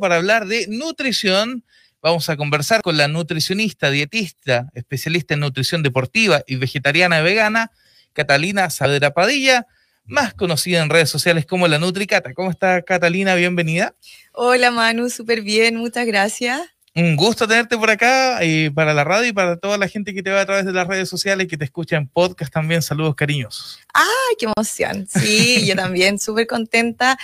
[0.00, 1.64] para hablar de nutrición.
[2.02, 7.70] Vamos a conversar con la nutricionista, dietista, especialista en nutrición deportiva y vegetariana y vegana,
[8.12, 9.66] Catalina Saavedra Padilla,
[10.06, 12.34] más conocida en redes sociales como la Nutricata.
[12.34, 13.34] ¿Cómo está Catalina?
[13.34, 13.94] Bienvenida.
[14.32, 16.62] Hola Manu, súper bien, muchas gracias.
[16.94, 20.24] Un gusto tenerte por acá eh, para la radio y para toda la gente que
[20.24, 22.82] te va a través de las redes sociales y que te escucha en podcast también.
[22.82, 23.78] Saludos cariñosos.
[23.94, 25.06] ¡Ay, qué emoción!
[25.08, 27.16] Sí, yo también súper contenta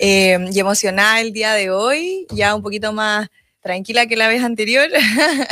[0.00, 3.28] eh, y emocionada el día de hoy, ya un poquito más
[3.62, 4.88] tranquila que la vez anterior.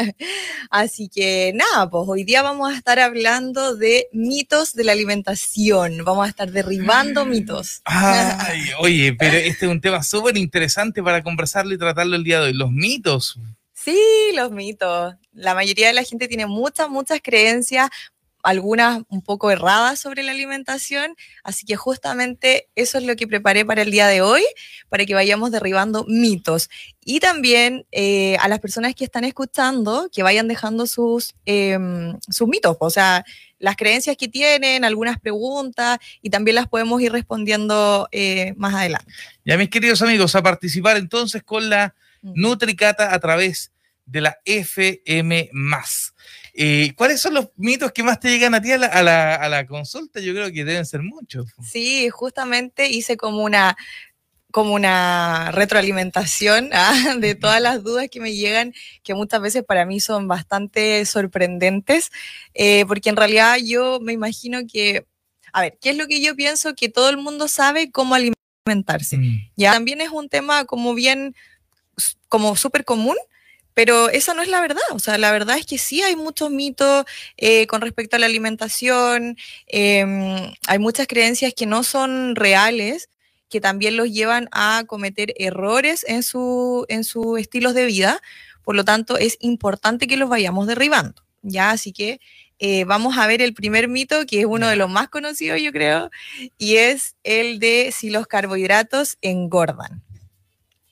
[0.71, 6.05] Así que nada, pues hoy día vamos a estar hablando de mitos de la alimentación.
[6.05, 7.83] Vamos a estar derribando mitos.
[7.85, 12.41] Ay, oye, pero este es un tema súper interesante para conversarlo y tratarlo el día
[12.41, 12.53] de hoy.
[12.53, 13.39] Los mitos.
[13.83, 13.99] Sí,
[14.35, 15.15] los mitos.
[15.33, 17.89] La mayoría de la gente tiene muchas, muchas creencias,
[18.43, 23.65] algunas un poco erradas sobre la alimentación, así que justamente eso es lo que preparé
[23.65, 24.43] para el día de hoy,
[24.91, 26.69] para que vayamos derribando mitos.
[27.03, 32.49] Y también eh, a las personas que están escuchando, que vayan dejando sus, em, sus
[32.49, 33.25] mitos, o sea,
[33.59, 39.11] las creencias que tienen, algunas preguntas, y también las podemos ir respondiendo eh, más adelante.
[39.47, 43.73] Ya, mis queridos amigos, a participar entonces con la Nutricata a través
[44.11, 45.51] de la FM.
[46.53, 50.21] Eh, ¿Cuáles son los mitos que más te llegan a ti a la, consulta?
[50.21, 51.47] Yo creo que deben ser muchos.
[51.63, 53.77] Sí, justamente hice como una
[54.51, 57.15] como una retroalimentación ¿ah?
[57.17, 62.11] de todas las dudas que me llegan, que muchas veces para mí son bastante sorprendentes,
[62.55, 65.07] eh, porque en realidad yo me imagino que,
[65.53, 66.75] a ver, ¿qué es lo que yo pienso?
[66.75, 69.19] Que todo el mundo sabe cómo alimentarse.
[69.19, 69.51] Mm.
[69.55, 71.37] Ya también es un tema como bien
[72.29, 73.17] como súper común,
[73.75, 74.83] pero esa no es la verdad.
[74.93, 77.05] O sea, la verdad es que sí hay muchos mitos
[77.37, 79.37] eh, con respecto a la alimentación,
[79.67, 83.09] em, hay muchas creencias que no son reales,
[83.49, 88.21] que también los llevan a cometer errores en, su, en sus estilos de vida.
[88.65, 91.23] Por lo tanto, es importante que los vayamos derribando.
[91.43, 91.71] ¿ya?
[91.71, 92.21] Así que
[92.59, 95.73] eh, vamos a ver el primer mito, que es uno de los más conocidos, yo
[95.73, 96.11] creo,
[96.59, 100.03] y es el de si los carbohidratos engordan.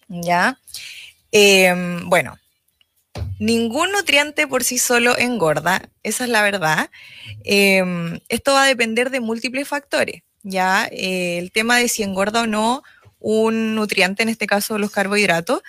[0.09, 0.59] ¿Ya?
[1.31, 2.39] Em, bueno,
[3.39, 6.91] ningún nutriente por sí solo engorda, esa es la verdad.
[7.45, 10.89] Em, esto va a depender de múltiples factores, ¿ya?
[10.91, 12.83] Eh, el tema de si engorda o no
[13.21, 15.63] un nutriente, en este caso los carbohidratos,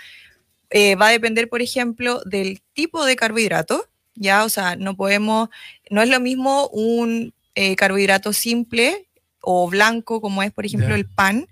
[0.70, 4.44] eh, va a depender, por ejemplo, del tipo de carbohidrato, ¿ya?
[4.44, 5.50] O sea, no podemos,
[5.90, 9.08] no es lo mismo un eh, carbohidrato simple
[9.42, 11.48] o blanco como es, por ejemplo, el pan,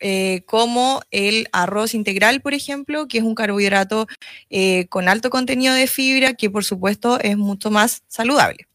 [0.00, 4.06] eh, como el arroz integral, por ejemplo, que es un carbohidrato
[4.48, 8.66] eh, con alto contenido de fibra, que por supuesto es mucho más saludable.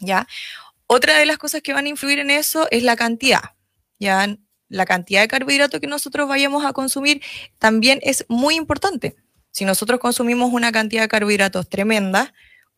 [0.00, 0.26] ¿ya?
[0.86, 3.42] Otra de las cosas que van a influir en eso es la cantidad.
[3.98, 4.38] ¿ya?
[4.68, 7.22] La cantidad de carbohidrato que nosotros vayamos a consumir
[7.58, 9.16] también es muy importante.
[9.50, 12.32] Si nosotros consumimos una cantidad de carbohidratos tremenda,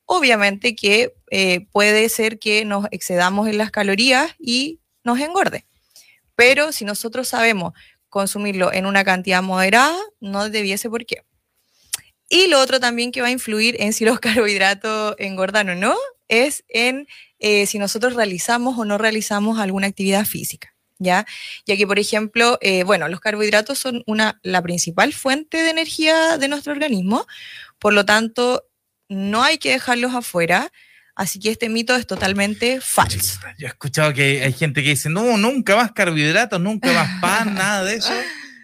[0.07, 5.67] obviamente que eh, puede ser que nos excedamos en las calorías y nos engorde
[6.37, 7.73] pero si nosotros sabemos
[8.09, 11.23] consumirlo en una cantidad moderada, no debiese por qué.
[12.29, 15.97] Y lo otro también que va a influir en si los carbohidratos engordan o no,
[16.29, 17.07] es en
[17.41, 20.75] eh, si nosotros realizamos o no realizamos alguna actividad física.
[21.03, 21.27] ¿Ya?
[21.65, 26.37] ya que, por ejemplo, eh, bueno, los carbohidratos son una, la principal fuente de energía
[26.37, 27.27] de nuestro organismo,
[27.79, 28.67] por lo tanto,
[29.09, 30.71] no hay que dejarlos afuera,
[31.21, 33.41] Así que este mito es totalmente falso.
[33.59, 37.55] Yo he escuchado que hay gente que dice, no, nunca más carbohidratos, nunca más pan,
[37.57, 38.15] nada de eso.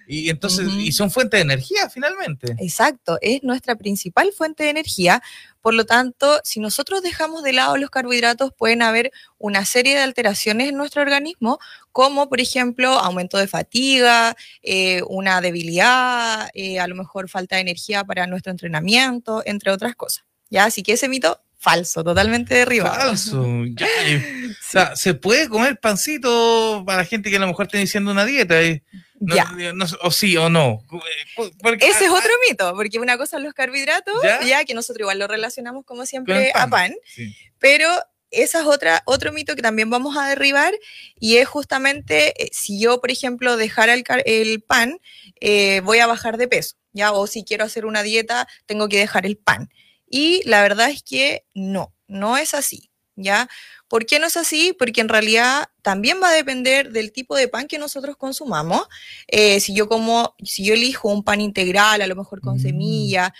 [0.06, 2.56] Y entonces, y son fuentes de energía finalmente.
[2.58, 5.22] Exacto, es nuestra principal fuente de energía.
[5.60, 10.00] Por lo tanto, si nosotros dejamos de lado los carbohidratos, pueden haber una serie de
[10.00, 11.58] alteraciones en nuestro organismo,
[11.92, 17.60] como por ejemplo aumento de fatiga, eh, una debilidad, eh, a lo mejor falta de
[17.60, 20.24] energía para nuestro entrenamiento, entre otras cosas.
[20.48, 20.64] ¿Ya?
[20.64, 22.94] Así que ese mito falso, totalmente derribado.
[22.94, 23.44] Falso.
[24.66, 28.10] O sea, se puede comer pancito para la gente que a lo mejor está iniciando
[28.10, 28.56] una dieta.
[30.02, 30.80] o sí o no.
[31.78, 34.14] Ese es otro mito, porque una cosa son los carbohidratos,
[34.44, 34.64] ¿Ya?
[34.64, 36.94] que nosotros igual lo relacionamos como siempre a pan,
[37.60, 37.88] pero
[38.30, 40.74] esa es otra, otro mito que también vamos a derribar
[41.18, 44.98] y es justamente eh, si yo, por ejemplo, dejara el, el pan,
[45.41, 47.12] eh, voy a bajar de peso, ¿ya?
[47.12, 49.70] O si quiero hacer una dieta, tengo que dejar el pan.
[50.08, 53.48] Y la verdad es que no, no es así, ¿ya?
[53.88, 54.74] ¿Por qué no es así?
[54.76, 58.88] Porque en realidad también va a depender del tipo de pan que nosotros consumamos.
[59.28, 62.60] Eh, si yo como, si yo elijo un pan integral, a lo mejor con mm.
[62.60, 63.34] semilla,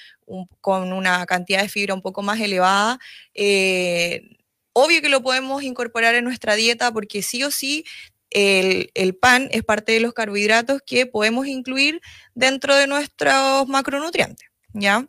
[0.61, 2.99] con una cantidad de fibra un poco más elevada,
[3.35, 4.37] eh,
[4.73, 7.85] obvio que lo podemos incorporar en nuestra dieta porque sí o sí
[8.31, 12.01] el, el, pan es parte de los carbohidratos que podemos incluir
[12.35, 15.07] dentro de nuestros macronutrientes, ¿ya?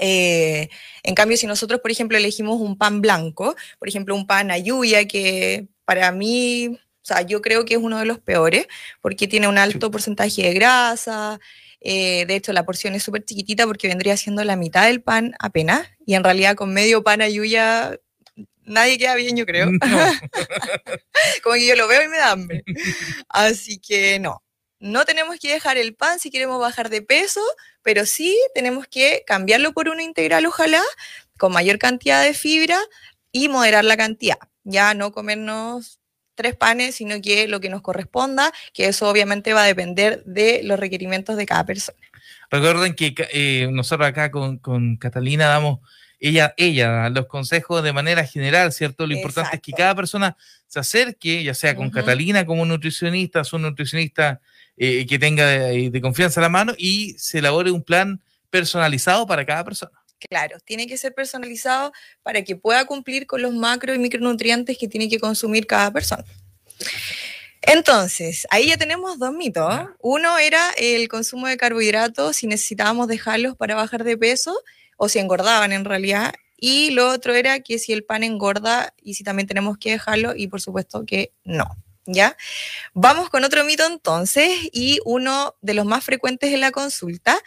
[0.00, 0.70] Eh,
[1.02, 5.06] en cambio, si nosotros, por ejemplo, elegimos un pan blanco, por ejemplo, un pan ayuya,
[5.06, 8.66] que para mí, o sea, yo creo que es uno de los peores,
[9.02, 11.38] porque tiene un alto porcentaje de grasa,
[11.80, 15.34] eh, de hecho, la porción es súper chiquitita porque vendría siendo la mitad del pan
[15.38, 17.98] apenas, y en realidad con medio pan ayuya
[18.64, 19.68] nadie queda bien, yo creo.
[21.42, 22.62] Como que yo lo veo y me da hambre.
[23.28, 24.42] Así que no,
[24.80, 27.42] no tenemos que dejar el pan si queremos bajar de peso,
[27.82, 30.82] pero sí tenemos que cambiarlo por una integral, ojalá,
[31.38, 32.78] con mayor cantidad de fibra
[33.30, 34.38] y moderar la cantidad.
[34.64, 36.00] Ya no comernos
[36.34, 40.62] tres panes, sino que lo que nos corresponda, que eso obviamente va a depender de
[40.64, 41.98] los requerimientos de cada persona.
[42.50, 45.80] Recuerden que eh, nosotros acá con, con Catalina damos
[46.18, 49.06] ella, ella los consejos de manera general, ¿cierto?
[49.06, 50.36] Lo importante es que cada persona
[50.66, 54.40] se acerque, ya sea con Catalina como nutricionista, su nutricionista
[54.82, 58.18] eh, que tenga de, confianza a la mano y se elabore un plan
[58.48, 59.92] personalizado para cada persona.
[60.18, 61.92] Claro, tiene que ser personalizado
[62.22, 66.24] para que pueda cumplir con los macro y micronutrientes que tiene que consumir cada persona.
[67.60, 69.70] Entonces, ahí ya tenemos dos mitos.
[70.00, 74.58] Uno era el consumo de carbohidratos, si necesitábamos dejarlos para bajar de peso
[74.96, 76.32] o si engordaban en realidad.
[76.56, 80.34] Y lo otro era que si el pan engorda y si también tenemos que dejarlo
[80.34, 81.76] y por supuesto que no.
[82.06, 82.36] ¿Ya?
[82.94, 87.38] Vamos con otro mito entonces y uno de los más frecuentes en la consulta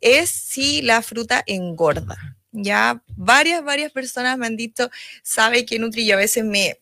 [0.00, 2.36] es si la fruta engorda.
[2.50, 4.90] Ya varias, varias personas me han dicho,
[5.22, 6.80] sabe que Nutri yo a veces me,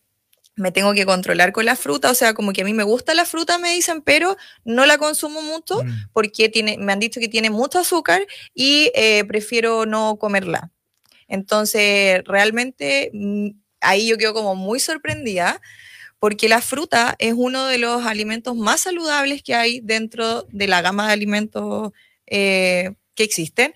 [0.56, 3.14] me tengo que controlar con la fruta, o sea, como que a mí me gusta
[3.14, 6.10] la fruta, me dicen, pero no la consumo mucho mm.
[6.12, 10.70] porque tiene, me han dicho que tiene mucho azúcar y eh, prefiero no comerla.
[11.28, 13.48] Entonces, realmente mm,
[13.80, 15.60] ahí yo quedo como muy sorprendida
[16.18, 20.82] porque la fruta es uno de los alimentos más saludables que hay dentro de la
[20.82, 21.92] gama de alimentos
[22.26, 23.74] eh, que existen.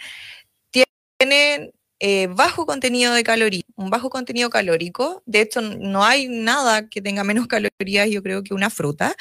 [1.18, 5.22] Tienen eh, bajo contenido de calorías, un bajo contenido calórico.
[5.26, 9.14] De hecho, no hay nada que tenga menos calorías, yo creo, que una fruta,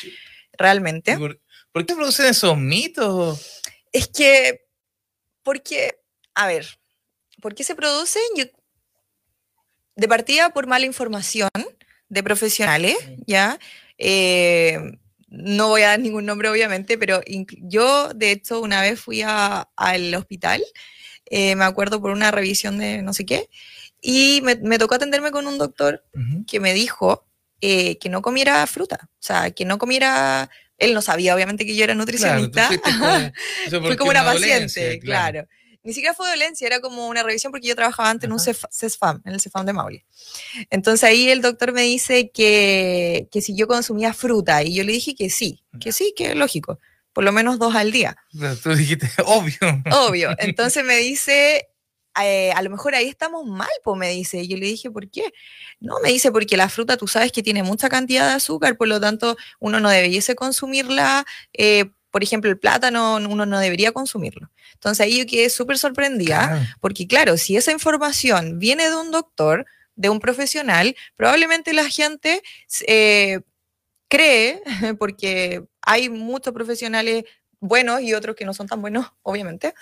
[0.58, 1.18] realmente.
[1.18, 3.62] ¿Por, qué producen esos mitos?
[3.92, 4.66] Es que,
[5.44, 6.00] porque,
[6.34, 6.80] a ver,
[7.42, 8.22] ¿por qué se producen?
[9.96, 11.50] de partida por mala información
[12.10, 13.60] de profesionales, ¿ya?
[13.98, 14.78] Eh,
[15.30, 17.22] no voy a dar ningún nombre, obviamente, pero
[17.62, 20.64] yo, de hecho, una vez fui al hospital
[21.30, 23.50] eh, me acuerdo por una revisión de no sé qué,
[24.02, 26.04] y me, tocó atenderme con un doctor
[26.48, 27.28] que me dijo
[27.62, 31.76] eh, que no comiera fruta, o sea, que no comiera, él no sabía obviamente que
[31.76, 32.70] yo era nutricionista,
[33.70, 35.48] fui como una paciente, claro.
[35.90, 39.24] Ni siquiera fue dolencia, era como una revisión porque yo trabajaba antes en un CESFAM,
[39.26, 40.06] en el CESFAM de Maule.
[40.70, 44.92] Entonces ahí el doctor me dice que, que si yo consumía fruta, y yo le
[44.92, 46.78] dije que sí, que sí, que es lógico
[47.12, 48.16] por lo menos dos al día.
[48.62, 49.58] Tú dijiste, obvio.
[49.92, 50.30] Obvio.
[50.38, 51.68] Entonces me dice,
[52.22, 54.42] eh, a lo mejor ahí estamos mal, pues me dice.
[54.44, 55.34] Y yo le dije, ¿por qué?
[55.80, 58.88] No, me dice, porque la fruta tú sabes que tiene mucha cantidad de azúcar, por
[58.88, 61.26] lo tanto uno no debiese consumirla.
[61.54, 64.50] Eh, por ejemplo, el plátano uno no debería consumirlo.
[64.74, 69.66] Entonces ahí yo quedé súper sorprendida, porque claro, si esa información viene de un doctor,
[69.96, 72.42] de un profesional, probablemente la gente
[72.88, 73.42] eh,
[74.08, 74.62] cree,
[75.00, 77.26] porque hay muchos profesionales
[77.60, 79.74] buenos y otros que no son tan buenos, obviamente,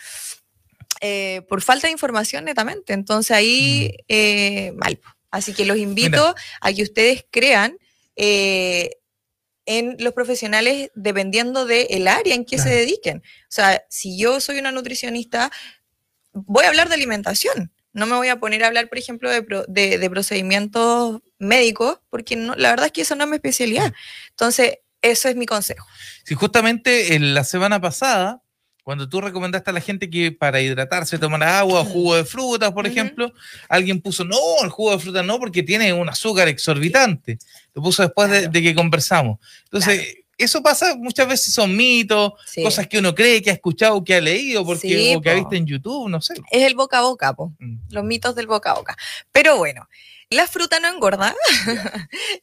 [1.02, 2.94] eh, por falta de información netamente.
[2.94, 4.04] Entonces ahí, mm.
[4.10, 5.00] eh, mal.
[5.30, 7.78] Así que los invito a que ustedes crean
[8.16, 8.97] eh,
[9.68, 13.18] en los profesionales dependiendo del área en que se dediquen.
[13.18, 15.52] O sea, si yo soy una nutricionista,
[16.34, 17.72] voy a hablar de alimentación.
[17.94, 22.56] No me voy a poner a hablar, por ejemplo, de, de, procedimientos médicos, porque no,
[22.56, 23.94] la verdad es que eso no es mi especialidad.
[24.30, 25.86] Entonces, eso es mi consejo.
[26.24, 28.44] Sí, justamente en la semana pasada,
[28.88, 32.72] cuando tú recomendaste a la gente que para hidratarse tomara agua o jugo de frutas,
[32.72, 33.34] por ejemplo,
[33.68, 37.38] alguien puso, no, el jugo de frutas no, porque tiene un azúcar exorbitante.
[37.74, 39.40] Lo puso después de, que conversamos.
[39.66, 42.32] Entonces, eso pasa muchas veces, son mitos,
[42.64, 45.56] cosas que uno cree, que ha escuchado, que ha leído, porque, o que ha visto
[45.56, 46.36] en YouTube, no sé.
[46.50, 47.90] Es el boca a boca, mm.
[47.90, 48.96] los mitos del boca a boca.
[49.34, 49.90] Pero bueno,
[50.30, 51.36] la fruta no engorda,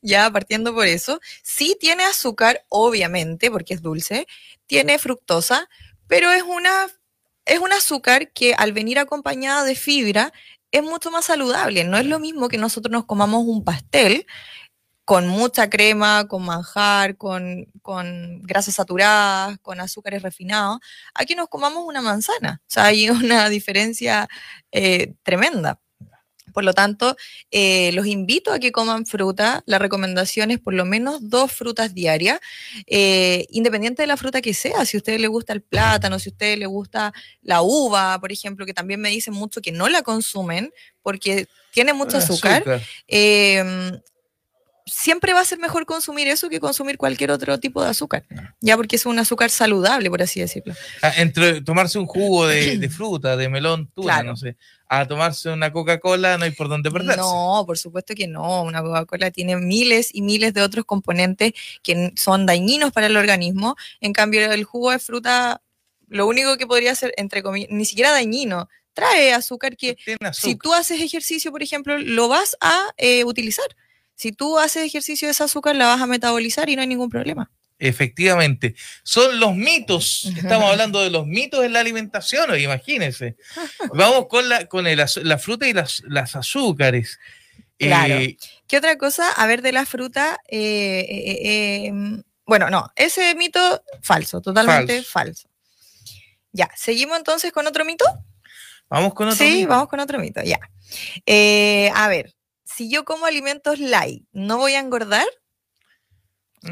[0.02, 1.20] ya partiendo por eso.
[1.42, 4.26] Sí tiene azúcar, obviamente, porque es dulce.
[4.66, 5.70] Tiene fructosa,
[6.14, 6.86] pero es una
[7.44, 10.32] es un azúcar que al venir acompañada de fibra
[10.70, 11.82] es mucho más saludable.
[11.82, 14.24] No es lo mismo que nosotros nos comamos un pastel
[15.04, 20.78] con mucha crema, con manjar, con, con grasas saturadas, con azúcares refinados,
[21.14, 22.62] aquí nos comamos una manzana.
[22.62, 24.28] O sea, hay una diferencia
[24.70, 25.80] eh, tremenda.
[26.54, 27.16] Por lo tanto,
[27.50, 29.62] eh, los invito a que coman fruta.
[29.66, 32.40] La recomendación es por lo menos dos frutas diarias,
[32.86, 34.86] eh, independiente de la fruta que sea.
[34.86, 38.30] Si a usted le gusta el plátano, si a usted le gusta la uva, por
[38.30, 42.62] ejemplo, que también me dicen mucho que no la consumen porque tiene mucho azúcar.
[43.08, 44.00] Em,
[44.86, 48.24] siempre va a ser mejor consumir eso que consumir cualquier otro tipo de azúcar,
[48.60, 50.74] ya porque es un azúcar saludable, por así decirlo.
[51.02, 54.56] Ah, entre tomarse un jugo de, fruta, de melón, tuna, no sé,
[54.88, 57.20] a tomarse una Coca-Cola no hay por dónde perderse.
[57.20, 58.62] No, por supuesto que no.
[58.62, 63.76] Una Coca-Cola tiene miles y miles de otros componentes que son dañinos para el organismo.
[64.00, 65.62] En cambio, el jugo de fruta,
[66.08, 69.96] lo único que podría ser, entre comillas, ni siquiera dañino, trae azúcar que
[70.32, 73.66] si tú haces ejercicio, por ejemplo, lo vas a eh, utilizar.
[74.14, 77.10] Si tú haces ejercicio de ese azúcar, la vas a metabolizar y no hay ningún
[77.10, 77.50] problema.
[77.78, 80.26] Efectivamente, son los mitos.
[80.36, 83.36] Estamos hablando de los mitos en la alimentación, imagínense.
[83.94, 87.18] Vamos con la, con la fruta y las, las azúcares.
[87.76, 88.14] Claro.
[88.14, 88.36] Eh,
[88.68, 89.30] ¿Qué otra cosa?
[89.32, 90.38] A ver, de la fruta.
[90.48, 95.48] Eh, em, bueno, no, ese mito falso, totalmente falso.
[96.52, 98.04] Ya, seguimos entonces con otro mito.
[98.88, 99.56] Vamos con otro mito.
[99.56, 100.60] Sí, vamos con otro mito, ya.
[101.94, 102.32] a ver,
[102.76, 105.26] si yo como alimentos light, ¿no voy a engordar?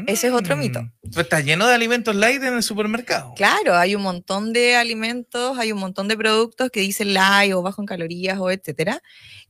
[0.07, 0.81] Ese es otro mito.
[1.01, 3.33] Pues está lleno de alimentos light en el supermercado.
[3.35, 7.61] Claro, hay un montón de alimentos, hay un montón de productos que dicen light o
[7.61, 9.01] bajo en calorías o etcétera.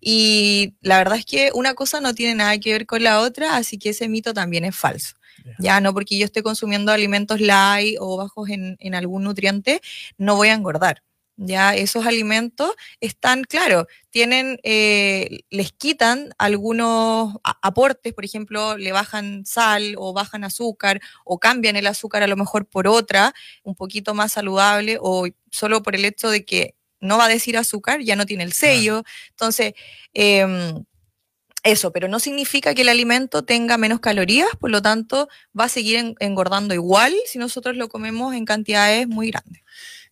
[0.02, 3.56] Y la verdad es que una cosa no tiene nada que ver con la otra,
[3.56, 5.16] así que ese mito también es falso.
[5.60, 9.82] Ya no porque yo esté consumiendo alimentos light o bajos en, en algún nutriente,
[10.18, 11.04] no voy a engordar.
[11.36, 19.44] Ya esos alimentos están, claro, tienen, eh, les quitan algunos aportes, por ejemplo, le bajan
[19.46, 24.14] sal o bajan azúcar o cambian el azúcar a lo mejor por otra, un poquito
[24.14, 28.16] más saludable o solo por el hecho de que no va a decir azúcar, ya
[28.16, 29.04] no tiene el sello.
[29.32, 29.74] Entonces,
[30.14, 30.84] em,
[31.64, 35.70] eso, pero no significa que el alimento tenga menos calorías, por lo tanto, va a
[35.70, 39.63] seguir engordando igual si nosotros lo comemos en cantidades muy grandes.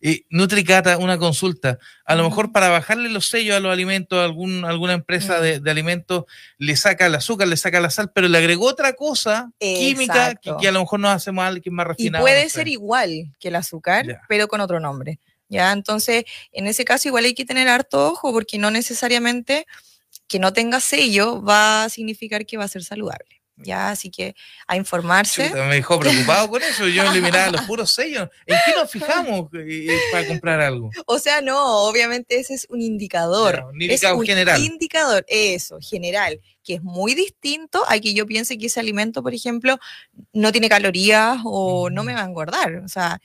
[0.04, 1.78] Eh, Nutricata, una consulta.
[2.04, 6.24] A lo mejor para bajarle los sellos a los alimentos, algún, alguna empresa de, alimentos
[6.58, 10.66] le saca el azúcar, le saca la sal, pero le agregó otra cosa química que,
[10.66, 12.24] a lo mejor nos hace mal, que es más refinado.
[12.24, 15.20] Y puede ser igual que el azúcar, pero con otro nombre.
[15.48, 15.70] ¿ya?
[15.70, 19.66] Entonces, en ese caso igual hay que tener harto ojo porque no necesariamente
[20.26, 23.41] que no tenga sello va a significar que va a ser saludable.
[23.56, 24.34] Ya, así que
[24.66, 25.50] a informarse.
[25.50, 26.88] me dejó preocupado con eso.
[26.88, 28.28] Yo le miraba los puros sellos.
[28.46, 30.90] ¿En qué nos fijamos eh, eh, para comprar algo?
[31.06, 33.64] O sea, no, obviamente ese es un indicador.
[33.72, 34.62] un indicador es un general.
[34.62, 39.34] Indicador, eso, general, que es muy distinto a que yo piense que ese alimento, por
[39.34, 39.78] ejemplo,
[40.32, 42.76] no tiene calorías o no me va a engordar.
[42.76, 43.20] O sea,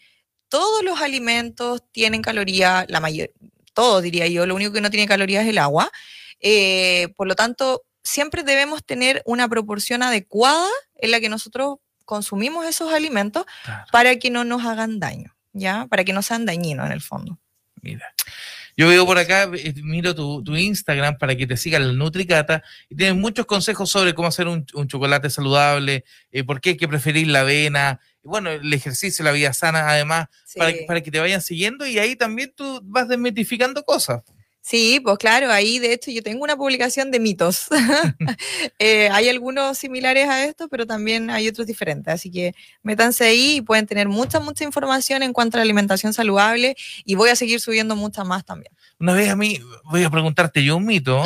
[0.49, 3.33] todos los alimentos tienen calorías, la mayoría,
[3.73, 5.91] todos diría yo, lo único que no tiene calorías es el agua.
[6.39, 12.65] Eh, por lo tanto, siempre debemos tener una proporción adecuada en la que nosotros consumimos
[12.65, 13.45] esos alimentos
[13.91, 15.87] para que no nos hagan daño, ¿ya?
[15.87, 17.37] Para que no sean dañinos en el fondo.
[17.81, 18.13] Mira.
[18.77, 22.95] Yo veo por acá, eh, miro tu, Instagram para que te siga el Nutricata y
[22.95, 27.27] tienes muchos consejos sobre cómo hacer un, chocolate saludable, eh, por qué hay que preferir
[27.27, 31.87] la avena, bueno, el ejercicio, la vida sana, además, para, para que te vayan siguiendo
[31.87, 34.21] y ahí también tú vas desmitificando cosas.
[34.67, 37.67] Sí, pues claro, ahí de hecho yo tengo una publicación de mitos.
[38.79, 42.13] Eh, hay algunos similares a estos, pero también hay otros diferentes.
[42.13, 46.13] Así que métanse ahí y pueden tener mucha, mucha información en cuanto a la alimentación
[46.13, 48.71] saludable y voy a seguir subiendo mucha más también.
[48.99, 51.23] Una vez a mí, voy a preguntarte yo un mito,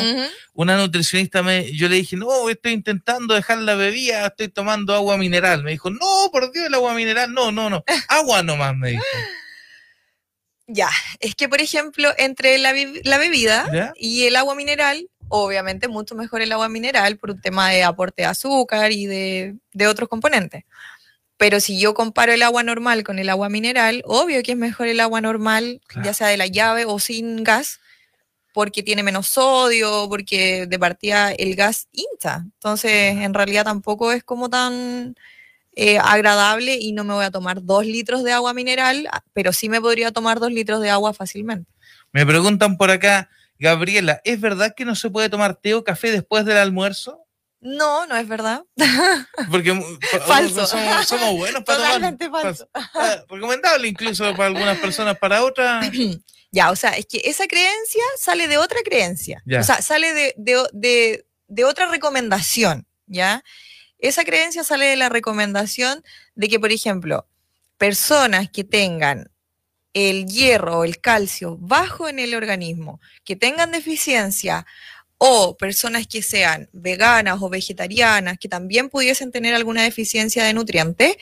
[0.54, 5.18] una nutricionista me, yo le dije, no, estoy intentando dejar la bebida, estoy tomando agua
[5.18, 5.64] mineral.
[5.64, 9.04] Me dijo, no, por Dios, el agua mineral, no, no, no, agua nomás, me dijo.
[10.74, 16.42] Ya, es que por ejemplo, entre la, bebida y el agua mineral, obviamente mucho mejor
[16.42, 20.64] el agua mineral por un tema de aporte de azúcar y de, otros componentes.
[21.36, 24.88] Pero si yo comparo el agua normal con el agua mineral, obvio que es mejor
[24.88, 27.80] el agua normal, ya sea de la llave o sin gas,
[28.54, 32.44] porque tiene menos sodio, porque de partida el gas hincha.
[32.46, 35.16] Entonces, en realidad tampoco es como tan
[35.76, 39.70] eh, agradable y no me voy a tomar dos litros de agua mineral, pero sí
[39.70, 41.72] me podría tomar dos litros de agua fácilmente.
[42.12, 46.12] Me preguntan por acá, Gabriela, ¿es verdad que no se puede tomar té o café
[46.12, 47.26] después del almuerzo?
[47.62, 48.64] No, no es verdad.
[49.52, 49.80] Porque
[50.28, 50.66] falso.
[50.66, 52.68] Somos, buenos para Totalmente falso.
[52.74, 55.90] Ah, recomendable incluso para algunas personas, para otras.
[56.54, 59.42] Ya, o sea, es que esa creencia sale de otra creencia.
[59.58, 63.42] O sea, sale de, de, de otra recomendación, ¿ya?
[64.02, 66.04] Esa creencia sale de la recomendación
[66.36, 67.28] de que, por ejemplo,
[67.78, 69.32] personas que tengan
[69.94, 74.66] el hierro o el calcio bajo en el organismo, que tengan deficiencia
[75.18, 81.16] o personas que sean veganas o vegetarianas, que también pudiesen tener alguna deficiencia de nutrientes,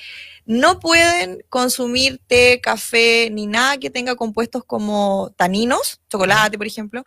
[0.45, 7.03] no pueden consumir té, café, ni nada que tenga compuestos como taninos, chocolate, por ejemplo,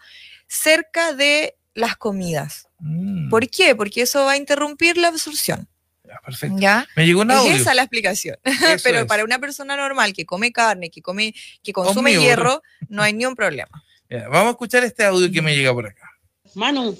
[0.47, 2.69] cerca de las comidas.
[2.79, 3.75] Mm, ¿Por qué?
[3.75, 5.69] Porque eso va a interrumpir la absorción.
[6.05, 6.57] ya, perfecto.
[6.59, 6.87] ¿Ya?
[6.97, 7.52] Me llegó un audio.
[7.52, 8.37] Es esa la explicación.
[8.83, 9.07] Pero es.
[9.07, 12.23] para una persona normal que come carne, que come, que consume Omnívoro.
[12.26, 13.83] hierro, no hay ni un problema.
[14.11, 16.11] Ya, vamos a escuchar este audio que me llega por acá.
[16.55, 16.95] Manu,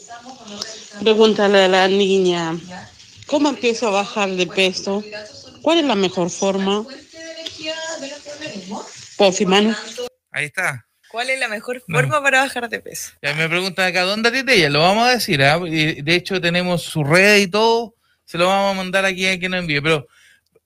[1.00, 2.59] pregúntale a la niña,
[3.26, 5.05] ¿cómo empiezo a bajar de peso?
[5.61, 6.87] ¿Cuál es la mejor forma?
[9.19, 9.75] Pofi, Manu.
[10.31, 10.87] Ahí está.
[11.12, 11.99] ¿Cuál es la mejor No.
[11.99, 13.12] forma para bajar de peso?
[13.23, 14.71] Ya me preguntan acá, ¿dónde atiende ella?
[14.71, 15.40] Lo vamos a decir.
[15.69, 17.95] Y De hecho, tenemos su red y todo.
[18.25, 19.81] Se lo vamos a mandar aquí a quien nos envíe.
[19.83, 20.09] Pero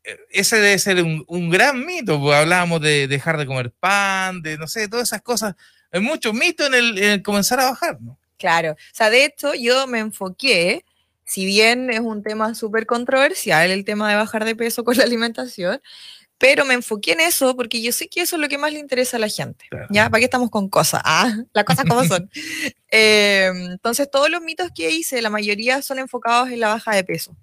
[0.04, 4.40] eh, ese debe ser un, un gran mito, pues hablábamos de dejar de comer pan,
[4.40, 5.54] de no sé, todas esas cosas.
[5.90, 8.18] Hay muchos mitos en el, en el comenzar a bajar, ¿no?
[8.38, 8.72] Claro.
[8.72, 10.84] O sea, de hecho, yo me enfoqué,
[11.24, 15.04] si bien es un tema súper controversial, el tema de bajar de peso con la
[15.04, 15.80] alimentación,
[16.38, 18.78] pero me enfoqué en eso porque yo sé que eso es lo que más le
[18.78, 19.66] interesa a la gente.
[19.70, 19.86] Claro.
[19.90, 20.10] ¿Ya?
[20.10, 21.00] ¿Para qué estamos con cosas?
[21.04, 22.30] Ah, las cosas como son.
[22.98, 27.04] Eh, entonces, todos los mitos que hice, la mayoría son enfocados en la baja de
[27.04, 27.36] peso.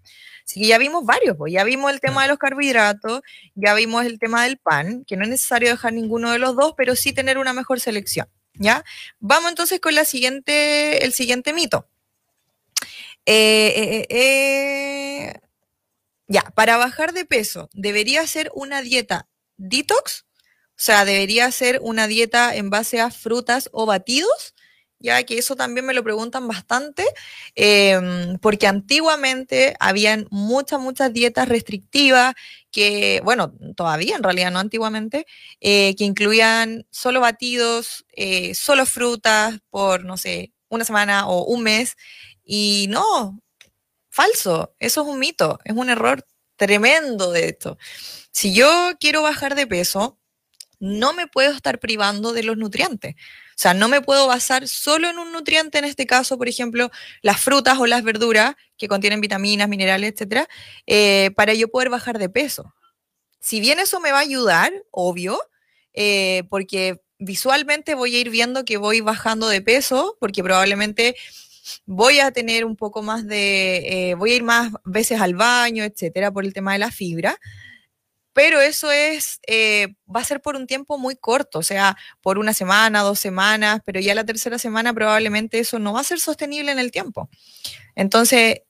[0.45, 3.21] Así que ya vimos varios, pues ya vimos el tema de los carbohidratos,
[3.53, 6.73] ya vimos el tema del pan, que no es necesario dejar ninguno de los dos,
[6.75, 8.27] pero sí tener una mejor selección.
[8.55, 8.83] ¿Ya?
[9.19, 11.88] Vamos entonces con la siguiente, el siguiente mito.
[13.25, 15.39] Eh, eh, eh, eh,
[16.33, 20.25] ya, para bajar de peso, ¿debería ser una dieta detox?
[20.71, 24.55] O sea, ¿debería ser una dieta en base a frutas o batidos?
[24.99, 27.05] Ya que eso también me lo preguntan bastante,
[27.55, 32.33] em, porque antiguamente habían muchas, muchas dietas restrictivas
[32.71, 35.25] que, bueno, todavía en realidad no antiguamente,
[35.61, 41.63] eh, que incluían solo batidos, eh, solo frutas por, no sé, una semana o un
[41.63, 41.95] mes.
[42.45, 43.39] Y no,
[44.13, 47.77] falso, eso es un mito, es un error tremendo de esto.
[48.32, 50.20] Si yo quiero bajar de peso,
[50.79, 53.15] no me puedo estar privando de los nutrientes.
[53.15, 56.91] O sea, no me puedo basar solo en un nutriente, en este caso, por ejemplo,
[57.22, 60.47] las frutas o las verduras que contienen vitaminas, minerales, etcétera,
[60.86, 62.73] eh, para yo poder bajar de peso.
[63.39, 65.39] Si bien eso me va a ayudar, obvio,
[65.93, 71.15] eh, porque visualmente voy a ir viendo que voy bajando de peso, porque probablemente
[71.86, 75.84] voy a tener un poco más de, eh, voy a ir más veces al baño,
[75.84, 77.38] etcétera, por el tema de la fibra.
[78.34, 82.39] Pero eso es, eh, va a ser por un tiempo muy corto, o sea, por
[82.39, 86.19] una semana, dos semanas, pero ya la tercera semana probablemente eso no va a ser
[86.19, 87.30] sostenible en el tiempo.
[87.95, 88.62] Entonces,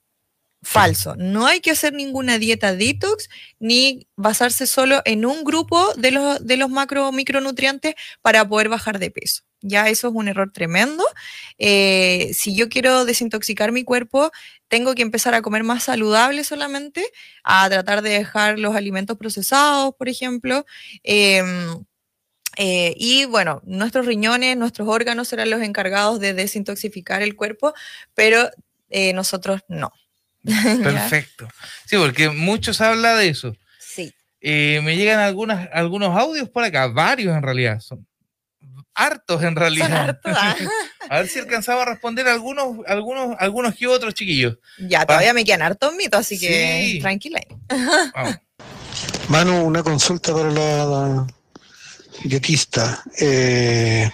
[0.63, 3.29] falso, no hay que hacer ninguna dieta detox
[3.59, 8.99] ni basarse solo en un grupo de los, de los macro micronutrientes para poder bajar
[8.99, 9.43] de peso.
[9.65, 11.05] Ya eso es un error tremendo.
[11.57, 14.29] Eh, si yo quiero desintoxicar mi cuerpo,
[14.67, 17.05] tengo que empezar a comer más saludable solamente,
[17.45, 20.65] a tratar de dejar los alimentos procesados, por ejemplo.
[21.03, 21.85] em,
[22.57, 27.73] eh, y bueno, nuestros riñones, nuestros órganos serán los encargados de desintoxicar el cuerpo,
[28.13, 28.49] pero
[28.89, 29.93] eh, nosotros no.
[30.43, 31.47] Perfecto.
[31.85, 33.55] Sí, porque muchos hablan de eso.
[33.79, 34.13] Sí.
[34.41, 38.05] Me llegan algunas, algunos audios por acá, varios en realidad, son
[38.95, 39.87] hartos en realidad.
[39.87, 40.55] Son hartos, ah.
[41.09, 44.57] A ver si alcanzaba a responder algunos, algunos, algunos que otros chiquillos.
[44.79, 46.99] Ya, todavía me quedan hartos mitos, así que Sí.
[46.99, 47.41] tranquila.
[48.15, 48.37] Vamos.
[49.27, 51.27] Manu, una consulta para la, la
[52.23, 53.03] dietista.
[53.19, 54.09] Eh,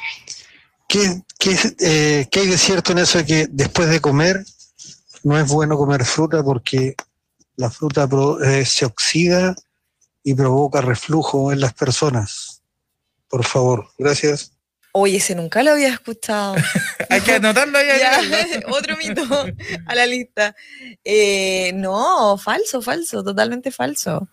[0.87, 4.43] ¿qué, qué, eh, qué hay de cierto en eso de que después de comer
[5.23, 6.95] no es bueno comer fruta porque
[7.55, 9.55] la fruta pro- eh, se oxida
[10.23, 12.61] y provoca reflujo en las personas?
[13.27, 14.53] Por favor, gracias.
[15.01, 16.55] Oye, ese nunca lo había escuchado.
[17.09, 17.89] Hay que anotarlo ahí.
[18.67, 19.21] Otro mito
[19.85, 20.55] a la lista.
[21.05, 24.27] Eh, no, falso, falso, totalmente falso.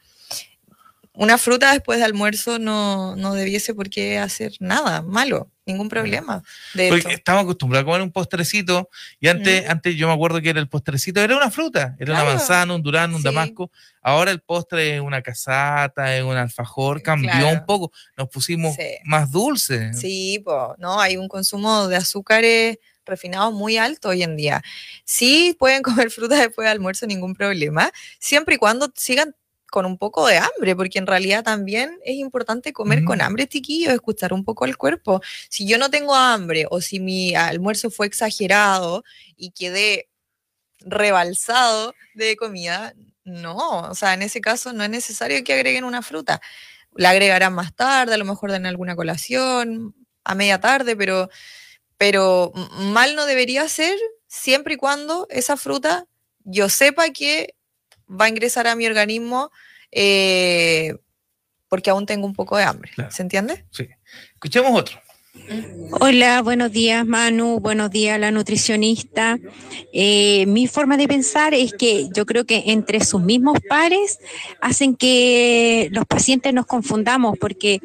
[1.16, 6.42] Una fruta después de almuerzo no, no debiese por qué hacer nada malo, ningún problema.
[6.74, 9.70] De Porque estamos acostumbrados a comer un postrecito y antes, Mm.
[9.70, 12.82] antes yo me acuerdo que era el postrecito, era una fruta, era una manzana, un
[12.82, 13.28] durazno, un Sí.
[13.28, 13.70] damasco.
[14.02, 17.48] Ahora el postre es una casata, es un alfajor, cambió Claro.
[17.60, 18.82] un poco, nos pusimos Sí.
[19.04, 19.98] más dulces.
[19.98, 22.76] sí, po, no, hay un consumo de azúcares
[23.06, 24.62] refinados muy alto hoy en día.
[25.04, 29.34] Sí, pueden comer fruta después de almuerzo, ningún problema, siempre y cuando sigan
[29.76, 33.92] con un poco de hambre, porque en realidad también es importante comer con hambre, chiquillos,
[33.92, 35.20] escuchar un poco al cuerpo.
[35.50, 39.04] Si yo no tengo hambre o si mi almuerzo fue exagerado
[39.36, 40.08] y quedé
[40.80, 46.00] rebalsado de comida, no, o sea, en ese caso no es necesario que agreguen una
[46.00, 46.40] fruta.
[46.94, 51.28] La agregarán más tarde, a lo mejor en alguna colación, a media tarde, pero,
[51.98, 56.06] pero mal no debería ser siempre y cuando esa fruta
[56.44, 57.56] yo sepa que
[58.08, 59.50] va a ingresar a mi organismo
[59.92, 60.94] eh,
[61.68, 62.90] porque aún tengo un poco de hambre.
[62.94, 63.10] Claro.
[63.10, 63.64] ¿Se entiende?
[63.70, 63.88] Sí.
[64.34, 65.00] Escuchemos otro.
[66.00, 69.38] Hola, buenos días Manu, buenos días la nutricionista.
[69.92, 74.18] Eh, mi forma de pensar es que yo creo que entre sus mismos pares
[74.60, 77.80] hacen que los pacientes nos confundamos porque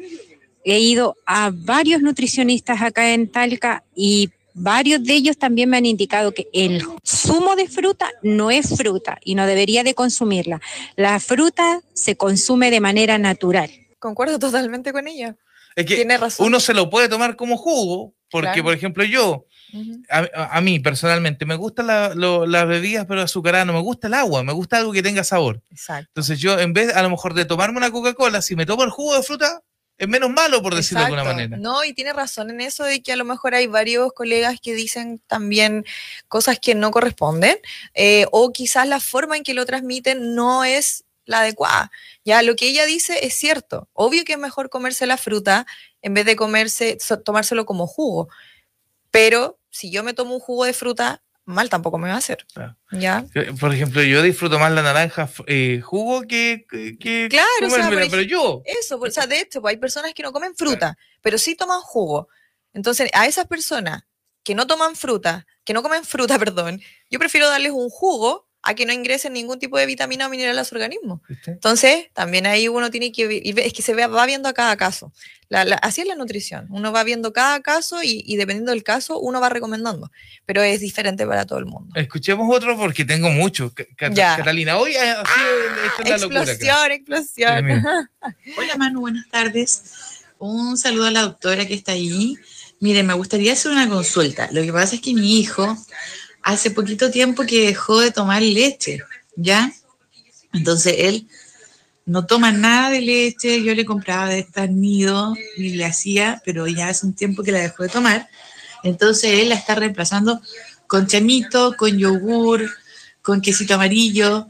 [0.64, 5.86] he ido a varios nutricionistas acá en Talca y varios de ellos también me han
[5.86, 10.60] indicado que el zumo de fruta no es fruta y no debería de consumirla.
[10.96, 13.70] La fruta se consume de manera natural.
[13.98, 15.36] Concuerdo totalmente con ella.
[15.76, 16.46] Es que Tiene razón.
[16.46, 18.64] uno se lo puede tomar como jugo, porque, Claro.
[18.64, 19.46] por ejemplo, yo,
[20.10, 23.80] a, a- a mí personalmente, me gustan la- lo- las bebidas, pero azucaradas, no me
[23.80, 25.62] gusta el agua, me gusta algo que tenga sabor.
[25.70, 26.08] Exacto.
[26.10, 28.90] Entonces yo, en vez, a lo mejor, de tomarme una Coca-Cola, si me tomo el
[28.90, 29.62] jugo de fruta,
[29.98, 31.42] es menos malo, por decirlo de alguna Exacto.
[31.42, 31.56] manera.
[31.58, 34.74] No, y tiene razón en eso de que a lo mejor hay varios colegas que
[34.74, 35.84] dicen también
[36.28, 37.56] cosas que no corresponden,
[37.94, 41.90] eh, o quizás la forma en que lo transmiten no es la adecuada.
[42.24, 43.88] Ya lo que ella dice es cierto.
[43.92, 45.66] Obvio que es mejor comerse la fruta
[46.02, 48.28] en vez de comerse, tomárselo como jugo.
[49.10, 52.46] Pero si yo me tomo un jugo de fruta, mal tampoco me va a hacer.
[52.52, 52.76] Claro.
[52.92, 53.24] ¿Ya?
[53.58, 58.22] Por ejemplo, yo disfruto más la naranja eh, jugo que, que, Claro, o sea, pero
[58.22, 58.62] yo.
[58.64, 61.80] Eso, o sea, de hecho, pues, hay personas que no comen fruta, pero sí toman
[61.80, 62.28] jugo.
[62.72, 64.04] Entonces, a esas personas
[64.42, 68.74] que no toman fruta, que no comen fruta, perdón, yo prefiero darles un jugo a
[68.74, 71.22] que no ingresen ningún tipo de vitamina o mineral a su organismo.
[71.28, 71.50] ¿viste?
[71.52, 75.12] Entonces, también ahí uno tiene que, es que se va viendo a cada caso.
[75.48, 76.66] La- la- así es la nutrición.
[76.70, 80.10] Uno va viendo cada caso y, y dependiendo del caso, uno va recomendando.
[80.46, 81.92] Pero es diferente para todo el mundo.
[81.94, 83.72] Escuchemos otro porque tengo mucho.
[84.12, 84.36] Ya.
[84.36, 85.22] Catalina, hoy ha sido
[85.86, 86.40] esto es la locura.
[86.42, 86.52] acá.
[86.52, 87.64] Explosión, explosión.
[88.56, 89.82] Hola Manu, buenas tardes.
[90.38, 92.36] Un saludo a la doctora que está ahí.
[92.80, 94.48] Mire, me gustaría hacer una consulta.
[94.52, 95.76] Lo que pasa es que mi hijo
[96.42, 99.00] hace poquito tiempo que dejó de tomar leche,
[99.36, 99.72] ¿ya?
[100.52, 101.28] Entonces él
[102.04, 106.66] no toma nada de leche, yo le compraba de estas nido y le hacía, pero
[106.66, 108.28] ya hace un tiempo que la dejó de tomar.
[108.82, 110.40] Entonces él la está reemplazando
[110.86, 112.68] con chamito, con yogur,
[113.22, 114.48] con quesito amarillo.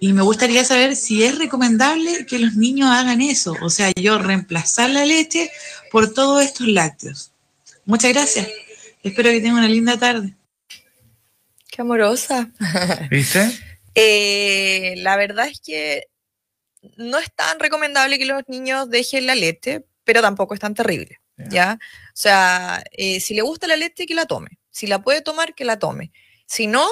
[0.00, 4.18] Y me gustaría saber si es recomendable que los niños hagan eso, o sea, yo
[4.18, 5.50] reemplazar la leche
[5.90, 7.32] por todos estos lácteos.
[7.84, 8.48] Muchas gracias.
[9.02, 10.34] Espero que tengan una linda tarde.
[11.74, 12.48] Qué amorosa.
[13.10, 13.50] ¿Viste?
[13.96, 16.06] Eh, la verdad es que
[16.96, 21.20] no es tan recomendable que los niños dejen la leche, pero tampoco es tan terrible,
[21.36, 21.48] Ya.
[21.48, 21.78] ¿ya?
[21.80, 24.60] O sea, eh, si le gusta la leche, que la tome.
[24.70, 26.12] Si la puede tomar, que la tome.
[26.46, 26.86] Si no,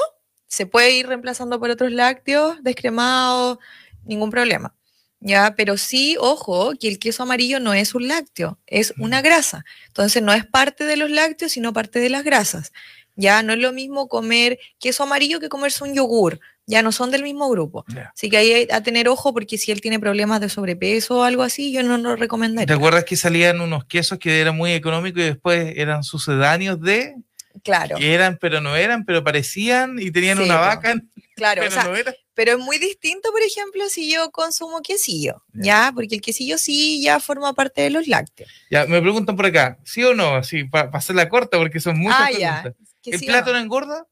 [0.49, 3.59] se puede ir reemplazando por otros lácteos, descremados,
[4.05, 4.75] ningún problema.
[5.21, 5.55] ¿Ya?
[5.57, 9.65] Pero sí, ojo, que el queso amarillo no es un lácteo, es una grasa.
[9.87, 12.73] Entonces no es parte de los lácteos, sino parte de las grasas.
[13.17, 16.41] Ya no es lo mismo comer queso amarillo que comerse un yogur.
[16.67, 17.85] Ya no son del mismo grupo.
[17.89, 18.13] Ya.
[18.15, 21.23] Así que ahí hay a tener ojo porque si él tiene problemas de sobrepeso o
[21.25, 22.75] algo así, yo no lo ¿Te recomendaría.
[22.75, 27.17] acuerdas que salían unos quesos que eran muy económicos y después eran sucedáneos de,
[27.65, 30.95] Claro, que eran pero no eran, pero parecían y tenían Sí, una vaca,
[31.37, 31.61] claro.
[31.61, 32.15] o pero sea, no eran?
[32.33, 35.63] pero es muy distinto, por ejemplo, si yo consumo quesillo, Ya.
[35.89, 35.93] ¿ya?
[35.95, 38.49] Porque el quesillo sí ya forma parte de los lácteos.
[38.71, 40.37] Ya, me preguntan por acá, ¿sí o no?
[40.37, 42.73] Así, para hacerla corta porque son muchas Ah, ya.
[43.05, 43.65] ¿El ¿Quesillo plátano no?
[43.65, 44.07] engorda?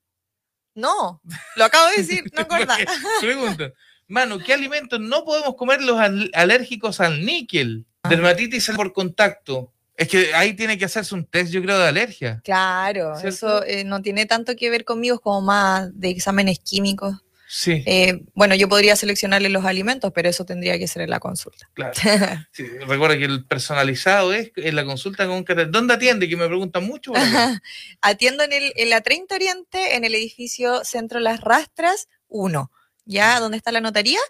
[0.75, 1.21] No,
[1.57, 2.77] lo acabo de decir, no engorda.
[2.77, 2.87] Porque
[3.21, 3.73] Preguntan,
[4.09, 7.87] Manu, ¿qué alimentos no podemos comer los al- alérgicos al níquel?
[8.03, 8.09] Ah.
[8.09, 9.73] Dermatitis por contacto.
[9.97, 12.41] Es que ahí tiene que hacerse un test, yo creo, de alergia.
[12.43, 13.29] Claro, ¿Cierto?
[13.29, 17.17] eso eh, no tiene tanto que ver conmigo, es como más de exámenes químicos.
[17.53, 21.19] Sí, Eh, bueno, yo podría seleccionarle los alimentos, pero eso tendría que ser en la
[21.19, 21.69] consulta.
[21.75, 21.95] claro.
[22.53, 26.29] Sí, recuerda que el personalizado es en la consulta con ¿Dónde atiende?
[26.29, 27.13] Que me preguntan mucho.
[28.03, 32.71] Atiendo en, el, en la 30 Oriente, en el edificio Centro Las Rastras 1,
[33.05, 33.41] ¿ya?
[33.41, 34.21] ¿Dónde está la notaría?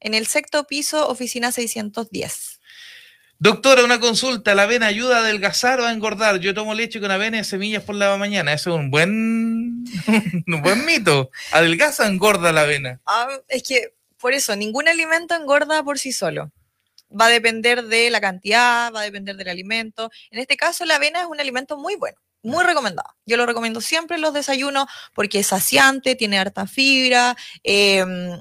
[0.00, 2.59] En el sexto piso, oficina 610.
[3.42, 4.54] Doctora, una consulta.
[4.54, 6.40] ¿La avena ayuda a adelgazar o a engordar?
[6.40, 8.52] Yo tomo leche con avena y semillas por la mañana.
[8.52, 9.82] Eso es un buen,
[10.46, 11.30] un buen mito.
[11.50, 13.00] ¿Adelgaza o engorda la avena?
[13.06, 16.52] Ah, es que, por eso, ningún alimento engorda por sí solo.
[17.18, 20.10] Va a depender de la cantidad, va a depender del alimento.
[20.30, 23.08] En este caso, la avena es un alimento muy bueno, muy recomendado.
[23.24, 27.34] Yo lo recomiendo siempre en los desayunos porque es saciante, tiene harta fibra.
[27.64, 28.38] em,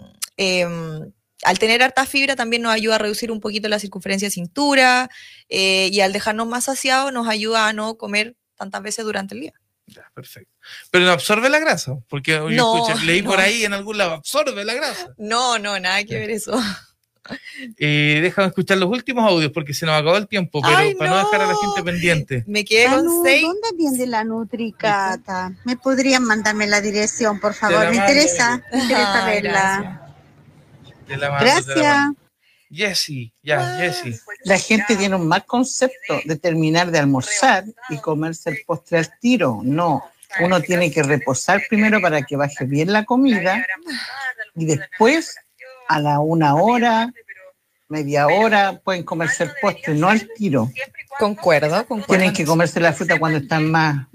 [1.43, 5.09] al tener harta fibra también nos ayuda a reducir un poquito la circunferencia de cintura
[5.47, 9.41] eh, y al dejarnos más saciados nos ayuda a no comer tantas veces durante el
[9.41, 9.53] día.
[9.87, 10.51] Ya, perfecto.
[10.91, 14.11] Pero no absorbe la grasa, porque yo No, escuché- leí por ahí en algún lado,
[14.11, 15.13] absorbe la grasa.
[15.17, 16.51] No, no, nada que ver eso.
[17.77, 21.11] Eh, déjame escuchar los últimos audios porque se nos acabó el tiempo, pero Ay, para
[21.11, 21.17] no.
[21.17, 22.43] dejar a la gente pendiente.
[22.47, 23.43] Me quedé con seis.
[23.43, 25.53] ¿Dónde atiende la Nutricata?
[25.63, 27.87] ¿Me podrían mandarme la dirección, por favor?
[27.91, 30.08] Me interesa, me interesa verla.
[31.17, 31.75] La la Gracias.
[31.77, 32.19] mando.
[32.71, 34.19] Jessy, ya, Jessy.
[34.43, 39.19] La gente tiene un mal concepto de terminar de almorzar y comerse el postre al
[39.19, 39.61] tiro.
[39.63, 40.03] No,
[40.39, 43.65] uno tiene que reposar primero para que baje bien la comida
[44.55, 45.35] y después
[45.87, 47.11] a la una hora,
[47.87, 50.69] media hora, pueden comerse el postre, no al tiro.
[51.17, 52.05] Concuerdo, concuerdo.
[52.05, 54.07] Tienen que comerse la fruta cuando están más,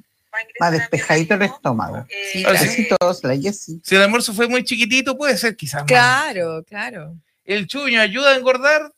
[0.60, 2.06] más despejadito el estómago.
[2.32, 2.58] Sí, claro.
[2.58, 2.64] sí.
[2.66, 3.80] Besitos, la Jessie.
[3.84, 5.86] Si el almuerzo fue muy chiquitito, puede ser quizás más.
[5.86, 7.14] Claro, claro.
[7.44, 8.92] ¿El chuño ayuda a engordar?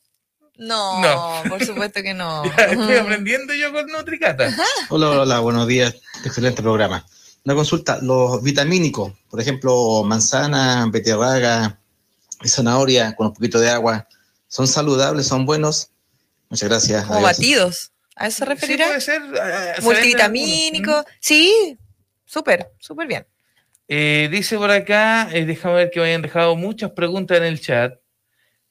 [0.58, 1.42] No, No.
[1.50, 2.44] por supuesto que no.
[2.58, 4.48] Estoy aprendiendo yo con Nutricata.
[4.88, 5.94] Hola, hola, hola, buenos días.
[6.24, 7.04] Excelente programa.
[7.44, 11.78] Una consulta, los vitamínicos, por ejemplo, manzana, beterraga
[12.42, 14.08] y zanahoria con un poquito de agua,
[14.48, 15.90] ¿son saludables, son buenos?
[16.48, 17.04] Muchas gracias.
[17.08, 17.22] Adiós.
[17.22, 17.92] batidos.
[18.16, 18.86] ¿A eso se Sí, referirá?
[18.86, 19.22] puede ser.
[19.22, 20.92] eh, Multivitamínico.
[20.92, 21.78] venden Sí,
[22.24, 23.26] súper, súper bien.
[23.88, 27.60] Eh, dice por acá, eh, déjame ver que me hayan dejado muchas preguntas en el
[27.60, 27.94] chat.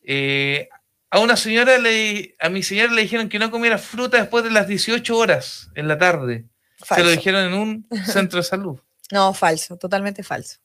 [0.03, 0.67] Eh,
[1.09, 4.51] a una señora, le, a mi señora le dijeron que no comiera fruta después de
[4.51, 6.45] las 18 horas en la tarde.
[6.83, 8.79] Se lo dijeron en un centro de salud.
[9.11, 10.57] No, falso, totalmente falso.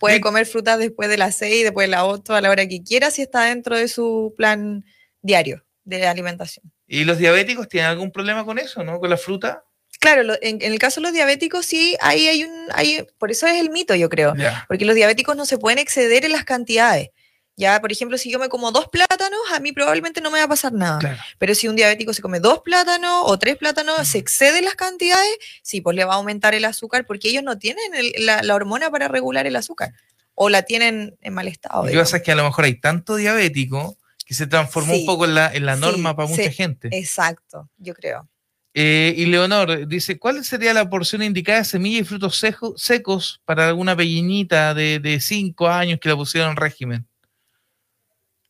[0.00, 2.82] Puede comer frutas después de las 6, después de las 8, a la hora que
[2.82, 4.82] quiera, si está dentro de su plan
[5.20, 6.72] diario de alimentación.
[6.86, 9.00] ¿Y los diabéticos tienen algún problema con eso, no?
[9.00, 9.64] Con la fruta.
[9.98, 13.30] Claro, lo- en, en el caso de los diabéticos, sí, ahí hay un, hay, por
[13.30, 14.34] eso es el mito, yo creo.
[14.68, 17.10] Porque los diabéticos no se pueden exceder en las cantidades.
[17.58, 20.44] Ya, por ejemplo, si yo me como dos plátanos, a mí probablemente no me va
[20.44, 20.98] a pasar nada.
[20.98, 21.18] Claro.
[21.38, 25.38] Pero si un diabético se come dos plátanos o tres plátanos, se excede las cantidades,
[25.62, 28.54] sí, pues le va a aumentar el azúcar porque ellos no tienen el- la, la
[28.54, 29.94] hormona para regular el azúcar.
[30.34, 31.84] O la tienen en mal estado.
[31.86, 35.00] Lo que pasa es que a lo mejor hay tanto diabético que se transformó Sí.
[35.00, 36.52] un poco en la, en la Sí, norma para mucha sí.
[36.52, 36.88] gente.
[36.92, 38.28] Exacto, yo creo.
[38.74, 43.40] Eh, y Leonor dice, ¿cuál sería la porción indicada de semillas y frutos seco- secos
[43.46, 47.06] para alguna pequeñita de 5 años que la pusieron en régimen?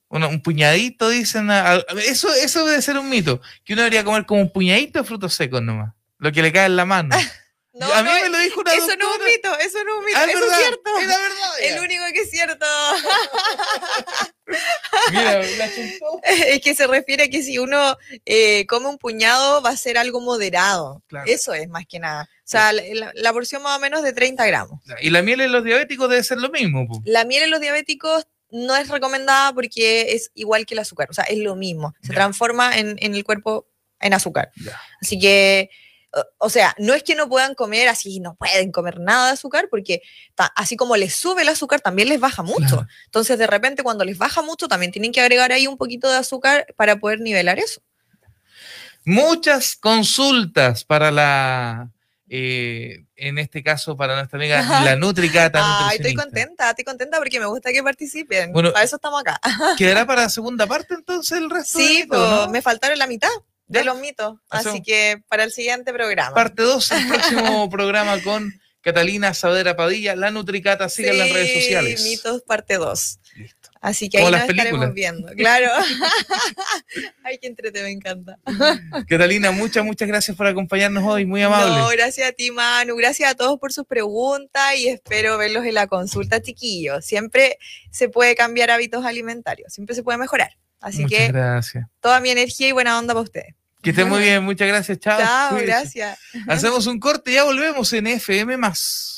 [0.08, 1.50] Bueno, un puñadito, dicen.
[1.50, 5.00] a- a- eso, eso debe ser un mito, que uno debería comer como un puñadito
[5.00, 7.10] de frutos secos nomás, lo que le cae en la mano.
[7.78, 9.92] No, a mí no, me lo dijo una eso no es un mito, eso no
[9.92, 10.90] es un mito, Ah, es eso verdad, es cierto.
[10.98, 11.82] era verdad, El ya.
[11.82, 12.66] único que es cierto.
[15.10, 15.66] Mira, la
[16.48, 19.98] es que se refiere a que si uno eh, come un puñado va a ser
[19.98, 21.02] algo moderado.
[21.08, 21.30] Claro.
[21.30, 22.28] Eso es más que nada.
[22.38, 24.80] O sea, la, la- la porción más o menos de 30 gramos.
[25.00, 26.86] Y la miel en los diabéticos debe ser lo mismo.
[26.86, 27.02] po.
[27.04, 31.08] La miel en los diabéticos no es recomendada porque es igual que el azúcar.
[31.10, 31.94] O sea, es lo mismo.
[32.02, 32.14] Se Ya.
[32.14, 33.66] transforma en, en el cuerpo
[34.00, 34.50] en azúcar.
[34.56, 34.80] Ya.
[35.00, 35.70] Así que,
[36.38, 39.68] o- sea, no es que no puedan comer así, no pueden comer nada de azúcar,
[39.70, 40.02] porque
[40.54, 42.66] así como les sube el azúcar, también les baja mucho.
[42.66, 42.86] Claro.
[43.06, 46.16] Entonces, de repente, cuando les baja mucho, también tienen que agregar ahí un poquito de
[46.16, 47.80] azúcar para poder nivelar eso.
[49.04, 51.90] Muchas consultas para la,
[52.28, 55.88] eh, en este caso, para nuestra amiga la Nutricata.
[55.88, 58.52] Ay, estoy contenta, estoy contenta porque me gusta que participen.
[58.52, 59.40] Bueno, para eso estamos acá.
[59.78, 61.78] ¿Quedará para la segunda parte entonces el resto?
[61.78, 62.48] Sí, de no?
[62.48, 63.28] me faltaron la mitad
[63.68, 63.80] Ya.
[63.80, 64.38] de los mitos.
[64.48, 66.34] Así que para el siguiente programa.
[66.34, 71.60] Parte 2, el próximo programa con Catalina Saavedra Padilla, la Nutricata, síganla en redes Sí,
[71.62, 72.02] sociales.
[72.04, 73.18] Mitos parte 2.
[73.36, 73.70] Listo.
[73.80, 75.28] Así que Como ahí las nos estaremos viendo.
[75.32, 75.70] Claro.
[77.24, 78.38] Ay, qué entrete, me encanta.
[79.08, 81.76] Catalina, muchas, muchas gracias por acompañarnos hoy, muy amable.
[81.76, 82.96] No, gracias a ti, Manu.
[82.96, 87.04] Gracias a todos por sus preguntas y espero verlos en la consulta, chiquillos.
[87.04, 87.58] Siempre
[87.90, 90.56] se puede cambiar hábitos alimentarios, siempre se puede mejorar.
[90.80, 91.86] Así muchas que gracias.
[92.00, 93.54] toda mi energía y buena onda para ustedes.
[93.82, 95.18] Que estén muy bien, muchas gracias, chao.
[95.20, 95.70] Chao, Cuídense.
[96.00, 96.18] gracias.
[96.48, 99.15] Hacemos un corte y ya volvemos en FM más.